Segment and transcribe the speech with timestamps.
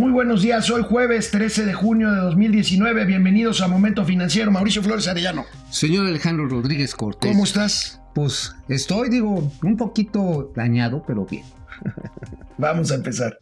[0.00, 3.04] Muy buenos días, hoy jueves 13 de junio de 2019.
[3.04, 4.50] Bienvenidos a Momento Financiero.
[4.50, 5.44] Mauricio Flores Arellano.
[5.68, 7.30] Señor Alejandro Rodríguez Cortés.
[7.30, 8.00] ¿Cómo estás?
[8.14, 11.44] Pues estoy, digo, un poquito dañado, pero bien.
[12.56, 13.38] Vamos a empezar.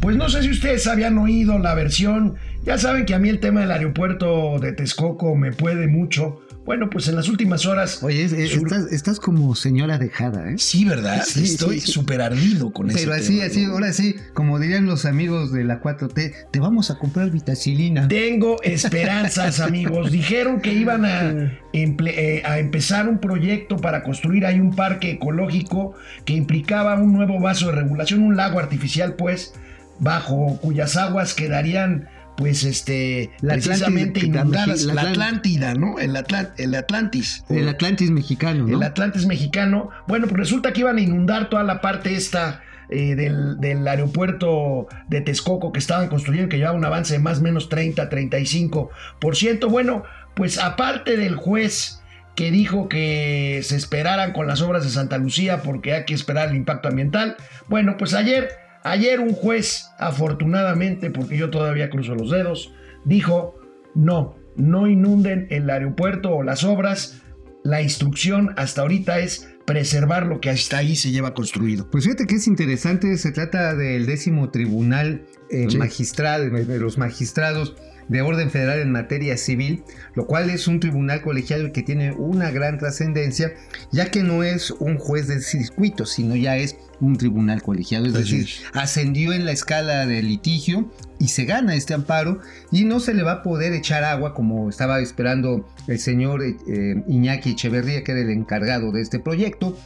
[0.00, 3.40] Pues no sé si ustedes habían oído la versión, ya saben que a mí el
[3.40, 6.40] tema del aeropuerto de Texcoco me puede mucho.
[6.64, 8.04] Bueno, pues en las últimas horas...
[8.04, 10.58] Oye, estás, como señora dejada, ¿eh?
[10.58, 11.20] Sí, ¿verdad?
[11.36, 13.00] Estoy súper ardido con eso.
[13.00, 16.98] Pero así, así, ahora sí, como dirían los amigos de la 4T, te vamos a
[16.98, 18.06] comprar vitacilina.
[18.06, 20.12] Tengo esperanzas, amigos.
[20.12, 25.94] Dijeron que iban a, eh, a empezar un proyecto para construir ahí un parque ecológico
[26.24, 29.52] que implicaba un nuevo vaso de regulación, un lago artificial, pues
[29.98, 35.98] bajo cuyas aguas quedarían pues este la precisamente inundadas la, Atlántida, ¿no?
[35.98, 36.16] El,
[36.58, 37.44] el Atlantis.
[37.48, 38.76] El Atlantis mexicano, ¿no?
[38.76, 39.90] El Atlantis mexicano.
[40.08, 44.86] Bueno, pues resulta que iban a inundar toda la parte esta eh, del, del, aeropuerto
[45.08, 49.70] de Texcoco que estaban construyendo, que llevaba un avance de más o menos 30, 35%.
[49.70, 52.02] Bueno, pues aparte del juez
[52.34, 56.48] que dijo que se esperaran con las obras de Santa Lucía porque hay que esperar
[56.48, 57.36] el impacto ambiental.
[57.68, 62.72] Bueno, pues ayer Ayer un juez, afortunadamente, porque yo todavía cruzo los dedos,
[63.04, 63.54] dijo,
[63.94, 67.20] no, no inunden el aeropuerto o las obras.
[67.62, 71.88] La instrucción hasta ahorita es preservar lo que hasta ahí se lleva construido.
[71.90, 77.76] Pues fíjate que es interesante, se trata del décimo tribunal eh, magistral, de los magistrados
[78.08, 79.82] de orden federal en materia civil,
[80.14, 83.52] lo cual es un tribunal colegiado que tiene una gran trascendencia,
[83.90, 88.12] ya que no es un juez de circuito, sino ya es un tribunal colegiado, es
[88.12, 93.12] decir, ascendió en la escala de litigio y se gana este amparo y no se
[93.14, 98.12] le va a poder echar agua como estaba esperando el señor eh, Iñaki Echeverría, que
[98.12, 99.76] era el encargado de este proyecto.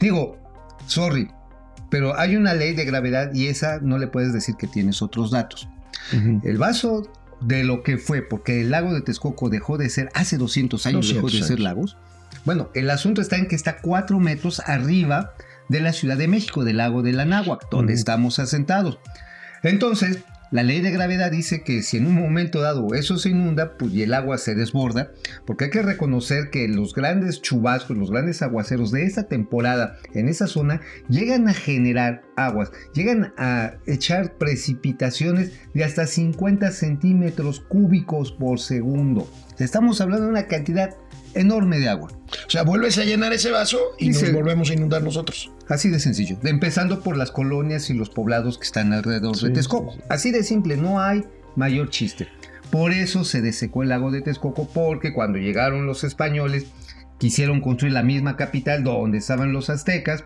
[0.00, 0.38] Digo,
[0.86, 1.30] sorry,
[1.90, 5.30] pero hay una ley de gravedad y esa no le puedes decir que tienes otros
[5.30, 5.68] datos.
[6.42, 7.10] El vaso
[7.40, 11.12] de lo que fue, porque el lago de Texcoco dejó de ser, hace 200 años
[11.12, 11.96] dejó de ser lagos.
[12.44, 15.34] Bueno, el asunto está en que está cuatro metros arriba
[15.68, 18.98] de la Ciudad de México, del lago de la donde estamos asentados.
[19.62, 20.18] Entonces,
[20.50, 23.92] la ley de gravedad dice que si en un momento dado eso se inunda, pues
[23.92, 25.12] y el agua se desborda,
[25.46, 30.28] porque hay que reconocer que los grandes chubascos, los grandes aguaceros de esta temporada en
[30.28, 38.32] esa zona llegan a generar aguas, llegan a echar precipitaciones de hasta 50 centímetros cúbicos
[38.32, 39.30] por segundo.
[39.58, 40.96] Estamos hablando de una cantidad
[41.34, 42.10] enorme de agua.
[42.46, 45.50] O sea, vuelves a llenar ese vaso y, nos volvemos a inundar nosotros.
[45.68, 46.38] Así de sencillo.
[46.44, 49.94] Empezando por las colonias y los poblados que están alrededor de Texcoco.
[50.08, 51.24] Así de simple, no hay
[51.56, 52.28] mayor chiste.
[52.70, 56.66] Por eso se desecó el lago de Texcoco, porque cuando llegaron los españoles
[57.18, 60.24] quisieron construir la misma capital donde estaban los aztecas.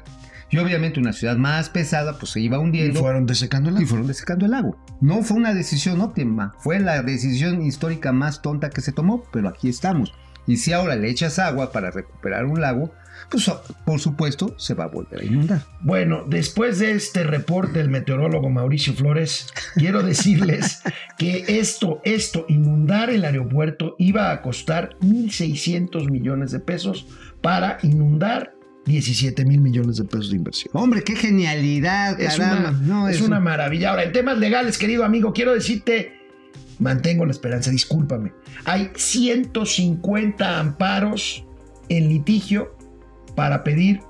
[0.51, 2.99] Y obviamente una ciudad más pesada pues se iba hundiendo.
[2.99, 3.85] Y fueron desecando el lago.
[3.85, 4.77] Y fueron desecando el lago.
[5.01, 9.49] No fue una decisión óptima, fue la decisión histórica más tonta que se tomó, pero
[9.49, 10.13] aquí estamos.
[10.47, 12.93] Y si ahora le echas agua para recuperar un lago,
[13.31, 13.51] pues
[13.85, 15.63] por supuesto se va a volver a inundar.
[15.81, 20.83] Bueno, después de este reporte del meteorólogo Mauricio Flores, quiero decirles
[21.19, 27.07] que esto, esto, inundar el aeropuerto iba a costar 1.600 millones de pesos
[27.41, 28.55] para inundar
[28.85, 30.71] 17 mil millones de pesos de inversión.
[30.75, 32.21] Hombre, qué genialidad.
[32.21, 33.91] Es, una, no, es, una maravilla.
[33.91, 36.22] Ahora, en temas legales, querido amigo, quiero decirte
[36.83, 38.33] mantengo la esperanza, discúlpame.
[38.65, 41.45] Hay 150 amparos
[41.89, 42.75] en litigio
[43.35, 44.01] para pedir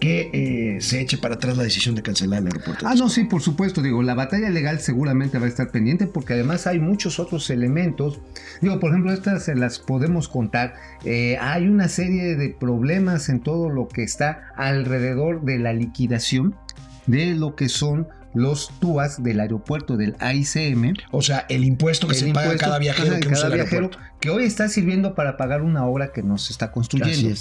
[0.00, 2.86] que eh, se eche para atrás la decisión de cancelar el aeropuerto.
[2.86, 3.82] Ah, no, sí, por supuesto.
[3.82, 8.20] Digo, la batalla legal seguramente va a estar pendiente porque además hay muchos otros elementos.
[8.60, 10.74] Digo, por ejemplo, estas se las podemos contar.
[11.04, 16.54] Eh, hay una serie de problemas en todo lo que está alrededor de la liquidación
[17.06, 20.94] de lo que son los TUAS del aeropuerto del AICM.
[21.10, 23.90] O sea, el impuesto que se paga cada viajero que cada viajero
[24.20, 27.34] que hoy está sirviendo para pagar una obra que no se está construyendo.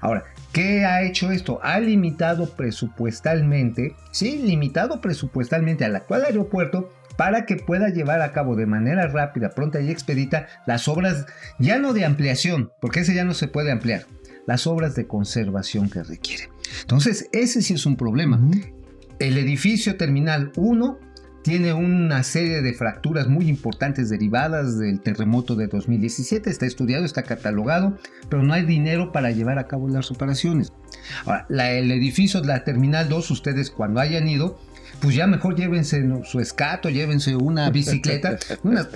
[0.00, 1.60] Ahora, ¿qué ha hecho esto?
[1.62, 8.56] Ha limitado presupuestalmente, sí, limitado presupuestalmente al actual aeropuerto para que pueda llevar a cabo
[8.56, 11.26] de manera rápida, pronta y expedita las obras,
[11.58, 14.06] ya no de ampliación, porque ese ya no se puede ampliar,
[14.46, 16.50] las obras de conservación que requiere.
[16.82, 18.38] Entonces, ese sí es un problema.
[19.18, 20.98] El edificio terminal 1
[21.42, 26.50] tiene una serie de fracturas muy importantes derivadas del terremoto de 2017.
[26.50, 27.96] Está estudiado, está catalogado,
[28.28, 30.72] pero no hay dinero para llevar a cabo las operaciones.
[31.24, 34.58] Ahora, el edificio la terminal 2, ustedes cuando hayan ido,
[35.00, 38.88] pues ya mejor llévense su escato, llévense una bicicleta, unas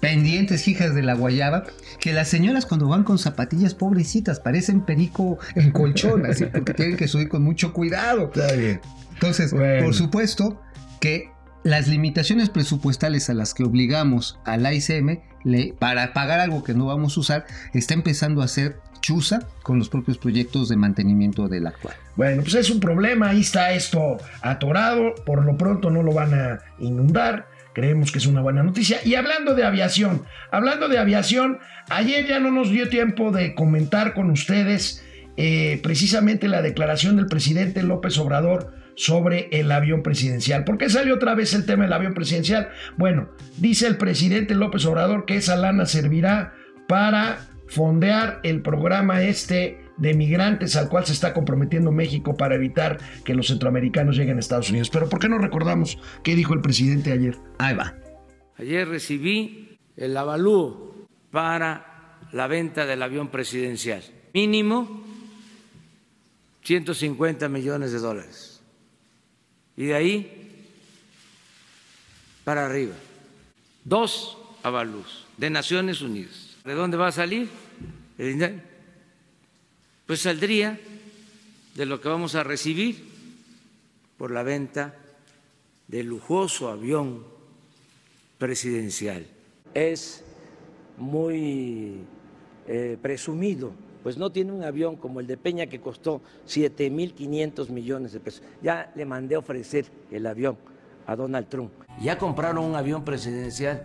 [0.00, 1.64] pendientes hijas de la guayaba,
[1.98, 6.96] que las señoras cuando van con zapatillas pobrecitas parecen perico en colchón, así porque tienen
[6.96, 8.30] que subir con mucho cuidado.
[8.34, 8.80] Está bien.
[9.14, 10.60] Entonces, por supuesto
[11.00, 11.30] que
[11.64, 15.20] las limitaciones presupuestales a las que obligamos al ICM
[15.78, 19.90] para pagar algo que no vamos a usar está empezando a ser chuza con los
[19.90, 21.94] propios proyectos de mantenimiento del actual.
[22.16, 26.32] Bueno, pues es un problema, ahí está esto atorado, por lo pronto no lo van
[26.32, 29.00] a inundar, creemos que es una buena noticia.
[29.04, 31.58] Y hablando de aviación, hablando de aviación,
[31.90, 35.04] ayer ya no nos dio tiempo de comentar con ustedes
[35.36, 40.64] eh, precisamente la declaración del presidente López Obrador sobre el avión presidencial.
[40.64, 42.68] ¿Por qué salió otra vez el tema del avión presidencial?
[42.96, 46.54] Bueno, dice el presidente López Obrador que esa lana servirá
[46.88, 52.98] para fondear el programa este de migrantes al cual se está comprometiendo México para evitar
[53.24, 54.90] que los centroamericanos lleguen a Estados Unidos.
[54.90, 57.36] Pero ¿por qué no recordamos qué dijo el presidente ayer?
[57.58, 57.94] Ahí va.
[58.58, 64.02] Ayer recibí el avalúo para la venta del avión presidencial.
[64.34, 65.02] Mínimo
[66.62, 68.60] 150 millones de dólares.
[69.76, 70.66] Y de ahí
[72.44, 72.94] para arriba.
[73.84, 76.56] Dos avalúos de Naciones Unidas.
[76.64, 77.48] ¿De dónde va a salir?
[80.06, 80.78] Pues saldría
[81.74, 83.10] de lo que vamos a recibir
[84.18, 84.94] por la venta
[85.88, 87.24] del lujoso avión
[88.38, 89.26] presidencial.
[89.74, 90.24] Es
[90.98, 91.98] muy
[92.66, 93.72] eh, presumido,
[94.02, 98.42] pues no tiene un avión como el de Peña que costó 7.500 millones de pesos.
[98.62, 100.56] Ya le mandé a ofrecer el avión
[101.06, 101.72] a Donald Trump.
[102.00, 103.82] Ya compraron un avión presidencial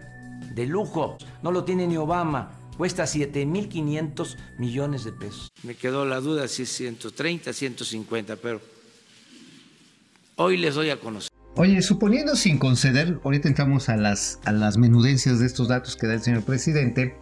[0.54, 5.50] de lujo, no lo tiene ni Obama, cuesta 7.500 millones de pesos.
[5.64, 8.62] Me quedó la duda si es 130, 150, pero
[10.36, 11.37] hoy les doy a conocer.
[11.57, 16.06] Oye, suponiendo sin conceder, ahorita entramos a las, a las menudencias de estos datos que
[16.06, 17.15] da el señor presidente,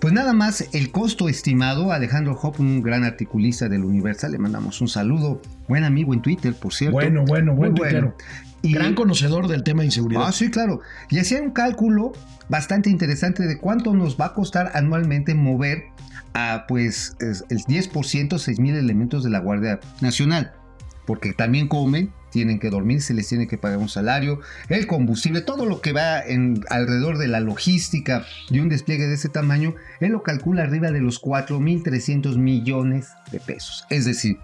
[0.00, 4.80] pues nada más el costo estimado, Alejandro Hop, un gran articulista del Universal, le mandamos
[4.80, 6.94] un saludo, buen amigo en Twitter, por cierto.
[6.94, 8.14] Bueno, bueno, buen bueno.
[8.62, 10.22] Y, gran conocedor del tema de inseguridad.
[10.26, 10.80] Ah, sí, claro.
[11.10, 12.12] Y hacía un cálculo
[12.48, 15.84] bastante interesante de cuánto nos va a costar anualmente mover
[16.32, 20.52] a pues el 10%, 6 mil elementos de la Guardia Nacional.
[21.04, 25.42] Porque también comen, tienen que dormir, se les tiene que pagar un salario, el combustible,
[25.42, 29.76] todo lo que va en, alrededor de la logística de un despliegue de ese tamaño,
[30.00, 33.84] él lo calcula arriba de los 4.300 millones de pesos.
[33.90, 34.38] Es decir,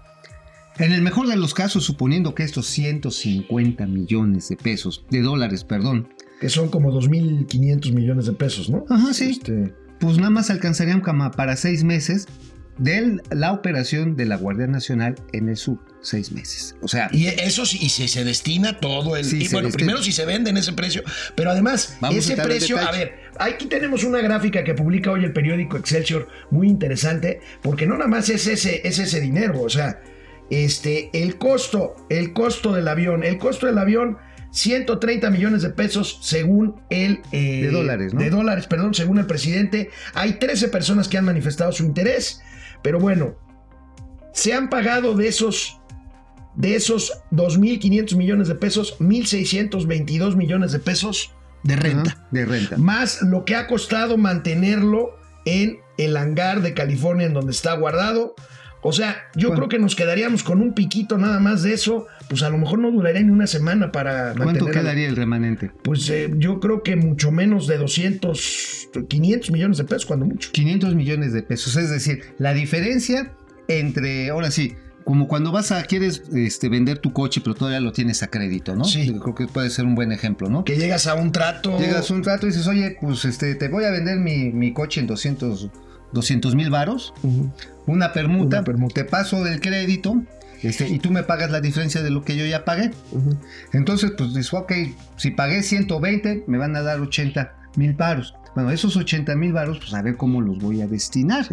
[0.77, 5.65] en el mejor de los casos, suponiendo que estos 150 millones de pesos, de dólares,
[5.65, 6.07] perdón.
[6.39, 8.85] Que son como 2.500 millones de pesos, ¿no?
[8.89, 9.31] Ajá, sí.
[9.31, 12.27] Este, pues nada más alcanzarían para seis meses
[12.79, 16.75] de la operación de la Guardia Nacional en el sur, seis meses.
[16.81, 17.09] O sea.
[17.11, 19.25] Y eso sí, y si se destina todo el.
[19.31, 21.03] y bueno, primero si se vende en ese precio,
[21.35, 25.77] pero además, ese precio, a ver, aquí tenemos una gráfica que publica hoy el periódico
[25.77, 30.01] Excelsior, muy interesante, porque no nada más es ese, es ese dinero, o sea,
[30.49, 34.17] este, el costo, el costo del avión, el costo del avión,
[34.51, 37.21] 130 millones de pesos según el...
[37.31, 38.21] Eh, de dólares, ¿no?
[38.21, 39.91] De dólares, perdón, según el presidente.
[40.13, 42.41] Hay 13 personas que han manifestado su interés,
[42.81, 43.35] pero bueno,
[44.33, 45.75] se han pagado de esos...
[46.55, 51.33] De esos 2.500 millones de pesos, 1.622 millones de pesos
[51.63, 52.27] de renta.
[52.31, 52.77] de renta.
[52.77, 55.11] Más lo que ha costado mantenerlo
[55.45, 58.35] en el hangar de California en donde está guardado.
[58.81, 62.43] O sea, yo creo que nos quedaríamos con un piquito nada más de eso, pues
[62.43, 65.71] a lo mejor no duraría ni una semana para ¿Cuánto quedaría el remanente?
[65.83, 70.51] Pues eh, yo creo que mucho menos de 200, 500 millones de pesos, cuando mucho.
[70.53, 73.33] 500 millones de pesos, es decir, la diferencia
[73.67, 77.91] entre, ahora sí, como cuando vas a, quieres este, vender tu coche, pero todavía lo
[77.91, 78.85] tienes a crédito, ¿no?
[78.85, 79.11] Sí.
[79.19, 80.63] Creo que puede ser un buen ejemplo, ¿no?
[80.63, 81.77] Que llegas a un trato.
[81.79, 84.71] Llegas a un trato y dices, oye, pues este, te voy a vender mi, mi
[84.71, 85.69] coche en 200
[86.13, 87.13] 200 mil varos,
[87.85, 88.63] una, permuta,
[88.93, 90.21] te paso del crédito
[90.61, 92.91] este, y tú me pagas la diferencia de lo que yo ya pagué.
[93.73, 94.73] Entonces, pues dices, ok,
[95.15, 98.35] si pagué 120, me van a dar 80 mil varos.
[98.55, 101.47] Bueno, esos 80 mil varos, pues a ver cómo los voy a destinar.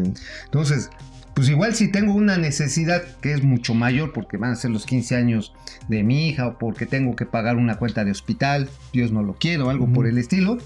[0.44, 0.90] Entonces,
[1.34, 4.86] pues igual si tengo una necesidad que es mucho mayor porque van a ser los
[4.86, 5.52] 15 años
[5.86, 9.34] de mi hija o porque tengo que pagar una cuenta de hospital, Dios no lo
[9.34, 10.56] quiero, algo por el estilo,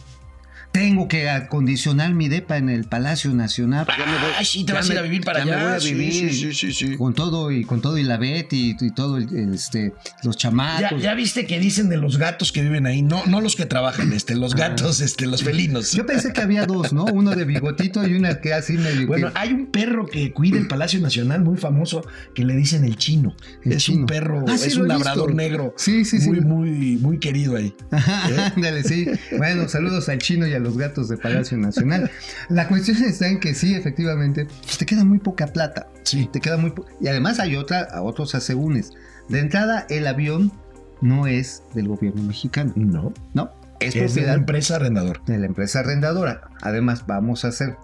[0.72, 3.86] tengo que acondicionar mi depa en el Palacio Nacional.
[3.88, 5.56] Ah, sí, te vas a ir a vivir para allá.
[5.56, 8.76] Me voy a vivir sí, sí, sí, con todo y con todo y la Betty
[8.80, 11.02] y, todo este los chamacos.
[11.02, 14.12] Ya, viste que dicen de los gatos que viven ahí, no, no los que trabajan,
[14.14, 15.92] este, los gatos, este, los felinos.
[15.92, 17.04] Yo pensé que había dos, ¿no?
[17.04, 19.06] Uno de bigotito y una que así medio.
[19.06, 22.96] Bueno, hay un perro que cuida el Palacio Nacional muy famoso que le dicen el
[22.96, 23.34] chino.
[23.64, 25.74] es un perro, ah, es un labrador negro.
[25.76, 26.44] Sí, sí, muy, sí.
[26.44, 27.74] Muy, muy querido ahí.
[28.54, 29.06] Ándale, sí.
[29.36, 32.10] Bueno, saludos al chino y a los gatos de Palacio Nacional.
[32.48, 35.88] La cuestión está en que sí, efectivamente, pues te queda muy poca plata.
[36.04, 36.28] Sí.
[36.32, 38.92] Te queda muy Y además hay otra, a otros asegúnes.
[39.28, 40.52] De entrada, el avión
[41.00, 42.72] no es del gobierno mexicano.
[42.76, 43.12] No.
[43.34, 43.52] No.
[43.80, 45.22] Es, es de la empresa arrendadora.
[45.26, 46.42] De la empresa arrendadora.
[46.60, 47.76] Además, vamos a hacer.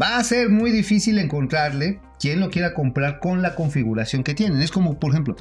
[0.00, 4.60] Va a ser muy difícil encontrarle quien lo quiera comprar con la configuración que tienen.
[4.60, 5.36] Es como, por ejemplo,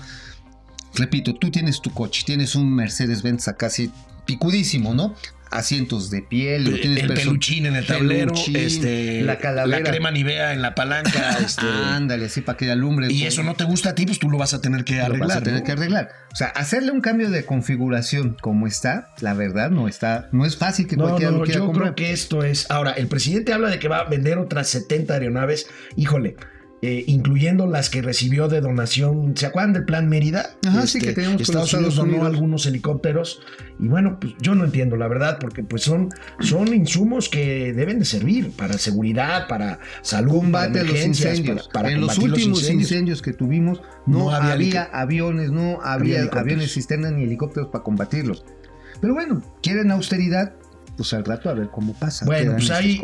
[0.96, 3.92] repito, tú tienes tu coche, tienes un Mercedes-Benz casi
[4.26, 5.16] picudísimo, ¿no?
[5.52, 10.76] Asientos de piel, el peluchín en el tablero, este, la, la crema Nivea en la
[10.76, 13.12] palanca, este, ándale, así para que alumbre.
[13.12, 15.20] Y eso no te gusta a ti, pues tú lo vas a tener que arreglar.
[15.20, 16.10] Lo vas a tener que arreglar.
[16.32, 20.58] O sea, hacerle un cambio de configuración como está, la verdad no está, no es
[20.58, 22.70] fácil que cualquiera lo quiera yo creo que esto es.
[22.70, 25.68] Ahora, el presidente habla de que va a vender otras 70 aeronaves.
[25.96, 26.36] Híjole.
[26.84, 29.36] Eh, incluyendo las que recibió de donación.
[29.36, 30.52] ¿Se acuerdan del plan Mérida?
[30.64, 33.42] Ajá, sí, que este, tenemos Estados Unidos donó algunos helicópteros.
[33.80, 37.98] Y bueno, pues yo no entiendo, la verdad, porque pues son, son insumos que deben
[37.98, 41.68] de servir para seguridad, para salud, combate a los incendios.
[41.74, 43.24] Para, en los últimos incendios.
[43.24, 48.46] que tuvimos, no, había, aviones, no había, había aviones cisternas ni helicópteros para combatirlos.
[49.02, 50.54] Pero bueno, quieren austeridad,
[50.98, 52.26] pues al rato a ver cómo pasa.
[52.26, 53.02] Bueno, pues ahí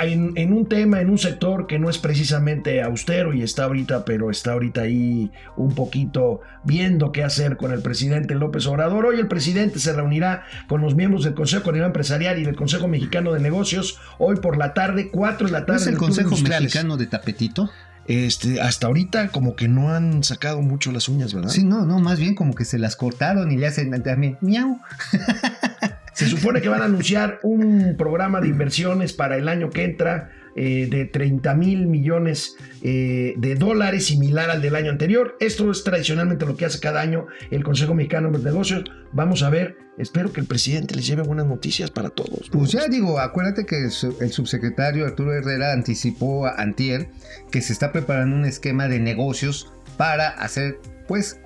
[0.00, 4.30] en, un tema, en un sector que no es precisamente austero y está ahorita, pero
[4.30, 9.04] está ahorita ahí un poquito viendo qué hacer con el presidente López Obrador.
[9.04, 12.86] Hoy el presidente se reunirá con los miembros del Consejo Coordinador Empresarial y del Consejo
[12.86, 15.80] Mexicano de Negocios hoy por la tarde, 4 de la tarde.
[15.80, 17.68] ¿Es el Consejo Mexicano de Tapetito?
[18.08, 21.50] Este, hasta ahorita como que no han sacado mucho las uñas, ¿verdad?
[21.50, 24.78] Sí, no, no, más bien como que se las cortaron y le hacen también miau.
[26.18, 30.32] Se supone que van a anunciar un programa de inversiones para el año que entra
[30.56, 35.36] eh, de 30 mil millones eh, de dólares, similar al del año anterior.
[35.38, 38.82] Esto es tradicionalmente lo que hace cada año el Consejo Mexicano de Negocios.
[39.12, 42.50] Vamos a ver, espero que el presidente les lleve buenas noticias para todos.
[42.50, 47.10] Pues ya digo, acuérdate que el subsecretario Arturo Herrera anticipó a Antier
[47.52, 51.38] que se está preparando un esquema de negocios para hacer, pues,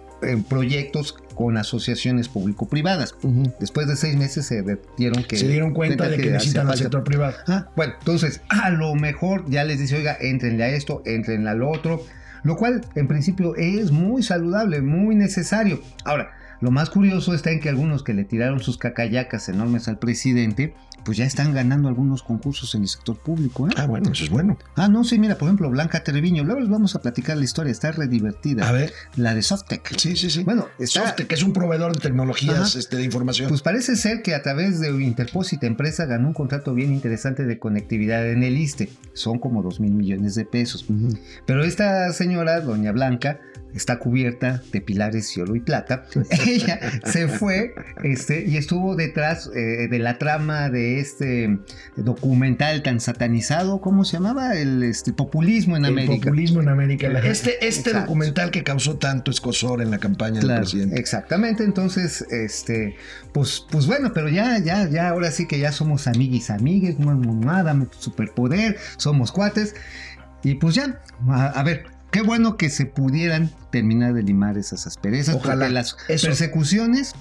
[0.48, 3.14] proyectos con asociaciones público-privadas.
[3.58, 4.62] Después de seis meses se
[4.96, 5.36] dieron que...
[5.36, 7.34] Se dieron cuenta de que, necesitan al sector privado.
[7.48, 11.62] Ah, bueno, entonces a lo mejor ya les dice, oiga, entrenle a esto, entrenle al
[11.62, 12.04] otro,
[12.44, 15.80] lo cual en principio es muy saludable, muy necesario.
[16.04, 16.32] Ahora,
[16.62, 20.75] lo más curioso está en que algunos que le tiraron sus cacayacas enormes al presidente,
[21.04, 23.66] pues ya están ganando algunos concursos en el sector público.
[23.66, 23.73] ¿eh?
[23.76, 24.57] Ah, bueno, eso es bueno.
[24.76, 27.73] Ah, no, sí, mira, por ejemplo, Blanca Treviño, luego les vamos a platicar la historia,
[27.73, 28.69] está re divertida.
[28.69, 28.92] A ver.
[29.16, 29.99] La de Softec.
[29.99, 30.45] Sí, sí, sí.
[30.45, 31.09] Bueno, está...
[31.09, 33.49] Softec, es un proveedor de tecnologías este, de información.
[33.49, 37.59] Pues parece ser que a través de Interpósita Empresa ganó un contrato bien interesante de
[37.59, 38.88] conectividad en el ISTE.
[39.14, 40.87] Son como 2 mil millones de pesos.
[41.45, 43.40] Pero esta señora, doña Blanca,
[43.74, 46.04] está cubierta de pilares y oro y plata.
[46.46, 51.58] Ella se fue este, y estuvo detrás eh, de la trama de este
[51.96, 54.54] documental tan satanizado, ¿cómo se llamaba?
[54.54, 56.14] El este, populismo en América.
[56.14, 57.08] El populismo en América.
[57.24, 60.98] Este, este documental que causó tanto escosor en la campaña del presidente.
[60.98, 62.96] Exactamente, entonces, este,
[63.32, 67.14] pues, pues bueno, pero ya, ya, ya, ahora sí que ya somos amiguis, amigues, no
[67.14, 69.74] nada, superpoder, somos cuates.
[70.44, 75.35] Y pues ya, a ver, Qué bueno que se pudieran terminar de limar esas asperezas.
[75.35, 77.14] Ojalá las persecuciones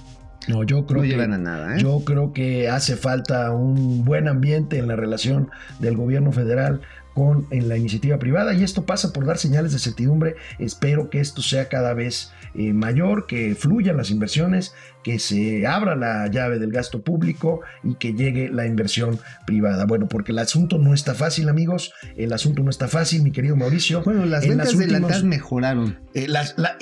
[0.47, 1.75] no, yo creo no llevan a nada.
[1.75, 1.79] ¿eh?
[1.81, 6.81] Yo creo que hace falta un buen ambiente en la relación del gobierno federal
[7.13, 10.35] con en la iniciativa privada y esto pasa por dar señales de certidumbre.
[10.59, 15.95] Espero que esto sea cada vez eh, mayor, que fluyan las inversiones, que se abra
[15.95, 19.85] la llave del gasto público y que llegue la inversión privada.
[19.85, 21.93] Bueno, porque el asunto no está fácil, amigos.
[22.15, 24.03] El asunto no está fácil, mi querido Mauricio.
[24.03, 25.99] Bueno, las ventas de la mejoraron.
[26.13, 26.77] Eh, las, las,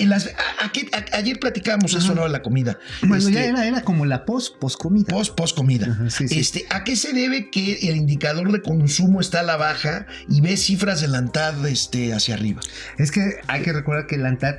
[1.13, 2.27] ayer platicamos eso, ¿no?
[2.27, 2.77] La comida.
[3.01, 5.07] Bueno, ya este, era, como la post, post comida.
[5.07, 5.97] Post, post comida.
[6.19, 10.41] Este, ¿A qué se debe que el indicador de consumo está a la baja y
[10.41, 12.61] ve cifras de la ANTAD este, hacia arriba?
[12.97, 14.55] Es que hay que recordar que la ANTAD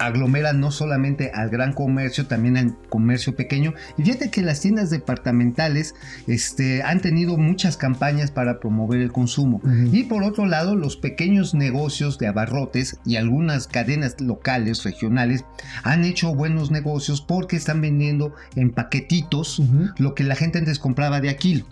[0.00, 3.74] aglomera no solamente al gran comercio, también al comercio pequeño.
[3.96, 5.94] Y fíjate que las tiendas departamentales
[6.26, 9.60] este, han tenido muchas campañas para promover el consumo.
[9.92, 15.44] Y por otro lado, los pequeños negocios de abarrotes y algunas cadenas locales, regionales,
[15.82, 19.62] han hecho buenos negocios porque están vendiendo en paquetitos
[19.98, 21.64] lo que la gente antes compraba de aquí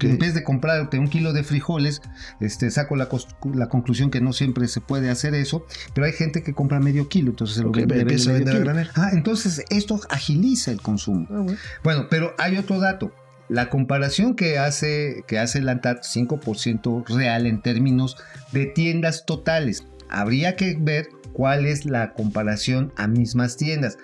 [0.00, 2.02] En vez de comprarte un kilo de frijoles,
[2.40, 3.08] este, saco la,
[3.54, 7.08] la, conclusión que no siempre se puede hacer eso, pero hay gente que compra medio
[7.08, 11.26] kilo, entonces lo okay, vende, vende Ah, entonces esto agiliza el consumo.
[11.30, 11.58] Ah, bueno.
[11.84, 13.12] bueno, pero hay otro dato.
[13.48, 18.16] La comparación que hace, que hace el ANTAD, 5% real en términos
[18.52, 19.84] de tiendas totales.
[20.08, 23.98] Habría que ver cuál es la comparación a mismas tiendas.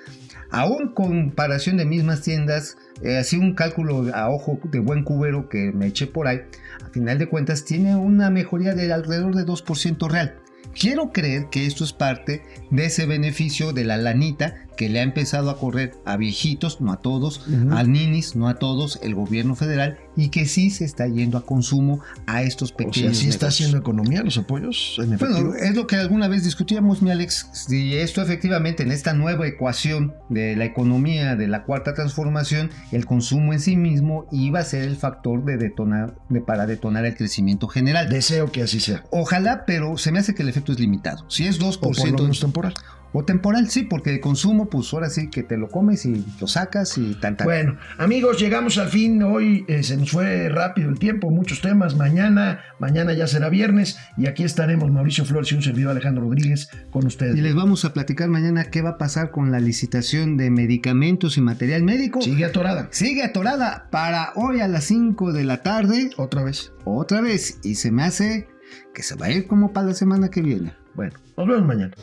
[0.52, 5.72] Aún comparación de mismas tiendas, eh, así un cálculo a ojo de buen cubero que
[5.72, 6.42] me eché por ahí,
[6.84, 10.34] a final de cuentas tiene una mejoría de alrededor de 2% real.
[10.78, 15.02] Quiero creer que esto es parte de ese beneficio de la lanita que le ha
[15.02, 19.54] empezado a correr a viejitos, no a todos, a ninis, no a todos, el gobierno
[19.54, 23.12] federal, y que sí se está yendo a consumo a estos pequeños.
[23.12, 24.96] O sea, sí está haciendo economía los apoyos.
[24.98, 27.48] En bueno, es lo que alguna vez discutíamos, mi Alex.
[27.52, 33.06] Si esto efectivamente en esta nueva ecuación de la economía de la cuarta transformación, el
[33.06, 37.16] consumo en sí mismo iba a ser el factor de detonar, de, para detonar el
[37.16, 38.08] crecimiento general.
[38.08, 39.04] Deseo que así sea.
[39.10, 41.24] Ojalá, pero se me hace que el efecto es limitado.
[41.28, 41.76] Si es 2%.
[41.76, 42.74] O por lo menos temporal.
[43.12, 46.46] O temporal, sí, porque el consumo, pues ahora sí que te lo comes y lo
[46.46, 47.44] sacas y tanta.
[47.44, 49.22] Bueno, amigos, llegamos al fin.
[49.22, 51.96] Hoy eh, se nos fue rápido el tiempo, muchos temas.
[51.96, 56.70] Mañana, mañana ya será viernes y aquí estaremos Mauricio Flores y un servidor Alejandro Rodríguez
[56.90, 57.36] con ustedes.
[57.36, 61.36] Y les vamos a platicar mañana qué va a pasar con la licitación de medicamentos
[61.36, 62.22] y material médico.
[62.22, 62.88] Sigue atorada.
[62.92, 66.10] Sigue atorada para hoy a las 5 de la tarde.
[66.16, 66.72] Otra vez.
[66.84, 67.58] Otra vez.
[67.62, 68.48] Y se me hace
[68.94, 70.74] que se va a ir como para la semana que viene.
[70.94, 71.94] Bueno, nos vemos mañana.